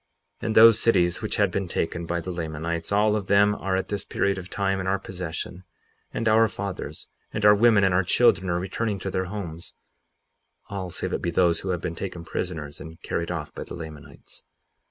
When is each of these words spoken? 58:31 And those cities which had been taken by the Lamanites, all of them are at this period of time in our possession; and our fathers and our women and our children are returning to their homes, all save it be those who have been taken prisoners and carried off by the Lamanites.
58:31 0.41 0.45
And 0.47 0.55
those 0.55 0.79
cities 0.79 1.21
which 1.21 1.35
had 1.35 1.51
been 1.51 1.67
taken 1.67 2.07
by 2.07 2.19
the 2.19 2.31
Lamanites, 2.31 2.91
all 2.91 3.15
of 3.15 3.27
them 3.27 3.53
are 3.53 3.75
at 3.75 3.89
this 3.89 4.03
period 4.03 4.39
of 4.39 4.49
time 4.49 4.79
in 4.79 4.87
our 4.87 4.97
possession; 4.97 5.63
and 6.11 6.27
our 6.27 6.47
fathers 6.49 7.07
and 7.31 7.45
our 7.45 7.53
women 7.53 7.83
and 7.83 7.93
our 7.93 8.01
children 8.01 8.49
are 8.49 8.59
returning 8.59 8.97
to 8.97 9.11
their 9.11 9.25
homes, 9.25 9.75
all 10.71 10.89
save 10.89 11.13
it 11.13 11.21
be 11.21 11.29
those 11.29 11.59
who 11.59 11.69
have 11.69 11.81
been 11.81 11.93
taken 11.93 12.25
prisoners 12.25 12.81
and 12.81 12.99
carried 13.03 13.29
off 13.29 13.53
by 13.53 13.63
the 13.63 13.75
Lamanites. 13.75 14.41